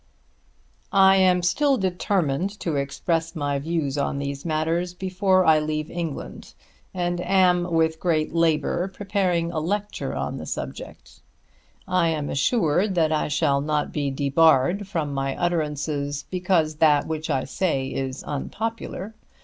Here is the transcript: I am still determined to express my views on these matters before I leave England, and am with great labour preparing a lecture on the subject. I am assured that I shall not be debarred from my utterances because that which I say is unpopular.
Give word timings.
I 0.91 1.17
am 1.17 1.43
still 1.43 1.77
determined 1.77 2.59
to 2.61 2.75
express 2.75 3.35
my 3.35 3.59
views 3.59 3.99
on 3.99 4.17
these 4.17 4.43
matters 4.47 4.95
before 4.95 5.45
I 5.45 5.59
leave 5.59 5.91
England, 5.91 6.55
and 6.91 7.21
am 7.21 7.71
with 7.71 7.99
great 7.99 8.33
labour 8.33 8.87
preparing 8.87 9.51
a 9.51 9.59
lecture 9.59 10.15
on 10.15 10.37
the 10.37 10.47
subject. 10.47 11.19
I 11.87 12.07
am 12.09 12.31
assured 12.31 12.95
that 12.95 13.11
I 13.11 13.27
shall 13.27 13.61
not 13.61 13.91
be 13.93 14.09
debarred 14.09 14.87
from 14.87 15.13
my 15.13 15.35
utterances 15.37 16.25
because 16.31 16.77
that 16.77 17.05
which 17.05 17.29
I 17.29 17.43
say 17.43 17.85
is 17.89 18.23
unpopular. 18.23 19.13